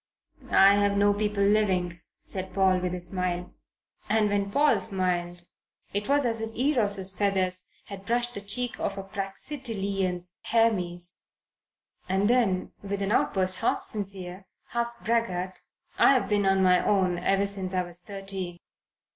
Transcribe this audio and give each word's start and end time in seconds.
"I've 0.49 0.97
no 0.97 1.13
people 1.13 1.43
living," 1.43 1.99
said 2.25 2.55
Paul, 2.55 2.79
with 2.79 2.95
a 2.95 3.01
smile 3.01 3.53
and 4.09 4.29
when 4.29 4.49
Paul 4.51 4.81
smiled 4.81 5.43
it 5.93 6.09
was 6.09 6.25
as 6.25 6.41
if 6.41 6.55
Eros's 6.55 7.11
feathers 7.11 7.65
had 7.85 8.03
brushed 8.07 8.33
the 8.33 8.41
cheek 8.41 8.79
of 8.79 8.97
a 8.97 9.03
Praxitelean 9.03 10.19
Hermes; 10.45 11.21
and 12.09 12.27
then 12.27 12.71
with 12.81 13.03
an 13.03 13.11
outburst 13.11 13.57
half 13.57 13.83
sincere, 13.83 14.47
half 14.69 14.95
braggart 15.05 15.61
"I've 15.99 16.27
been 16.27 16.47
on 16.47 16.63
my 16.63 16.83
own 16.83 17.19
ever 17.19 17.45
since 17.45 17.75
I 17.75 17.83
was 17.83 17.99
thirteen." 17.99 18.57